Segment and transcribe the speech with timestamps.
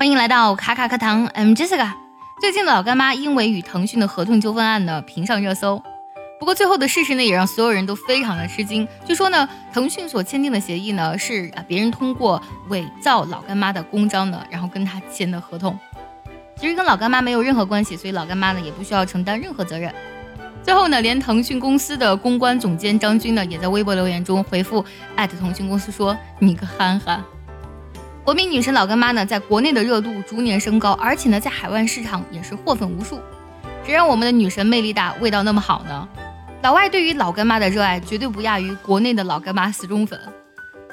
[0.00, 1.92] 欢迎来到卡卡课堂，I'm Jessica。
[2.40, 5.82] 最近老干妈因为与腾讯的合同纠纷案呢频上热搜，
[6.38, 8.88] 不过最后的事实呢也让所有人都非常的吃惊。
[9.04, 15.78] 据说呢，腾讯所签订的协议呢是啊别人通过伪造老干妈的公章呢，然后跟他签的合同，
[16.56, 19.94] 其实跟老干妈没有任何关系，所以老干妈呢也不需要承担任何责任。
[20.62, 24.82] 最后呢，连腾讯公司的公关总监张军呢也在微博留言中回复
[25.14, 27.22] 艾特腾讯公司说：“你个憨憨。”
[28.22, 33.18] 国民女神老干妈呢，在国内的热度逐年升高，而且呢，在海外市场也是获粉无数。
[33.82, 36.06] 谁让我们的女神魅力大，味道那么好呢？
[36.62, 40.20] 老外对于老干妈的热爱绝对不亚于国内的老干妈死忠粉。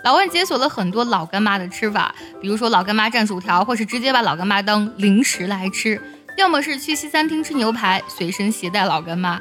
[0.06, 6.00] 老外解锁了很多老干妈的吃法，比如说老干妈蘸薯条，或是直接把老干妈当零食来吃；
[6.38, 9.40] 要么是去西餐厅吃牛排，随身携带老干妈。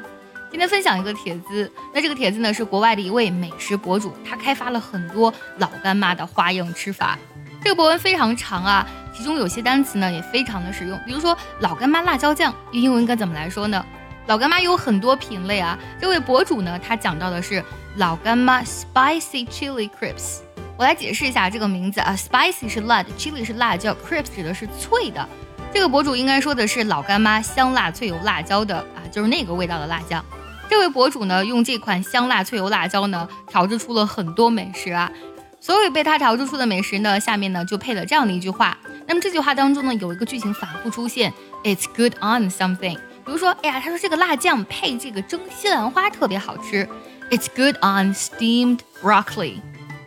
[0.51, 7.17] 今天分享一个帖子，那这个帖子呢是国外的一位美食博主，他开发了很多老干妈的花样吃法。
[7.63, 13.83] 这个博文非常长啊，其中有些单词呢也非常的实用，比如说老干妈辣椒酱，用英文该怎么来说呢？
[14.27, 17.63] 老干妈有很多品类啊，这位博主呢他讲到的是
[17.95, 20.39] 老干妈 spicy chili crisps。
[20.77, 25.27] 我来解释一下这个名字啊，spicy 是辣的，chili 是辣椒，crisps 指的是脆的。
[25.73, 30.23] 这个博主应该说的是老干妈香辣脆油辣椒的啊，就是那个味道的辣酱。
[30.69, 35.11] 这位博主呢用这款香辣脆油辣椒呢调制出了很多美食啊。
[35.59, 38.77] 所有被他调制出的美食呢，下面呢就配了这样的一句话。
[39.07, 42.95] 那么这句话当中呢，有一个句型反复出现，It's good on something。
[43.25, 46.87] 比如说，哎呀，他说这个辣酱配这个蒸西兰花特别好吃
[47.31, 49.55] ，It's good on steamed broccoli。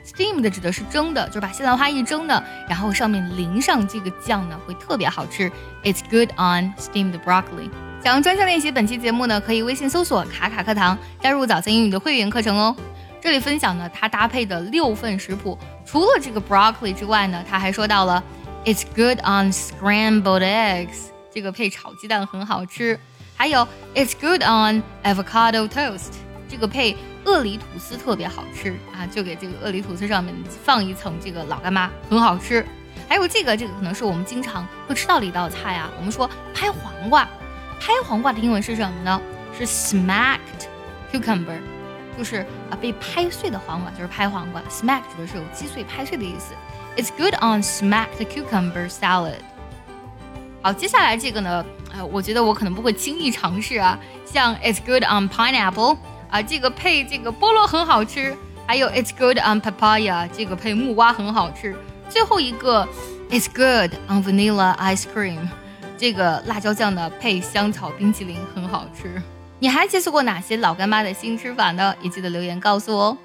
[0.07, 5.51] steamed 指的是蒸的，就是把西兰花一蒸呢，然后上面淋上这个酱呢，会特别好吃。
[5.83, 7.69] It's good on steamed broccoli。
[8.03, 12.75] 想要专项练习本期节目呢，可以微信搜索“卡卡课堂”，加入早餐英语的会员课程哦。
[13.21, 18.23] 这里分享呢，它搭配的六份食谱，除了这个 broccoli 之外呢，他还说到了
[18.65, 22.99] it's good on scrambled eggs，这个配炒鸡蛋很好吃，
[23.37, 26.13] 还有 it's good on avocado toast，
[26.49, 32.65] 这个配鳄梨吐司特别好吃啊，就给这个鳄梨吐司上面放一层这个老干妈，很好吃。
[33.07, 37.29] 还有这个，这个可能是我们经常会吃到的一道菜啊，我们说拍黄瓜，
[37.79, 39.21] 拍黄瓜的英文是什么呢？
[39.59, 40.69] 是 smacked
[41.13, 41.59] cucumber。
[42.18, 46.54] 就是啊，被拍碎的黄瓜就是拍黄瓜，smack 指的是有击碎、拍碎的意思。
[46.96, 49.40] It's good on smacked cucumber salad。
[50.62, 54.00] 好，接下来这个呢，呃，我觉得我可能不会轻易尝试啊。
[54.26, 55.98] 像 It's good on pineapple
[56.30, 58.36] 啊，这个配这个菠萝很好吃。
[58.68, 61.76] 还有 It's good on papaya，这个配木瓜很好吃。
[62.10, 62.88] 最后一个
[63.30, 65.38] It's good on vanilla ice cream，
[65.98, 69.22] 这个辣椒酱呢配香草冰淇淋很好吃。
[69.63, 71.95] 你还接触过哪些老干妈的新吃法呢？
[72.01, 73.19] 也记得留言告诉我哦。